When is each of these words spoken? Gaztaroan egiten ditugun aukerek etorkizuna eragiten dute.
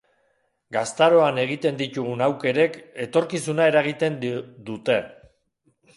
Gaztaroan 0.75 1.37
egiten 1.41 1.77
ditugun 1.83 2.25
aukerek 2.29 2.81
etorkizuna 3.07 3.69
eragiten 3.73 4.19
dute. 4.71 5.01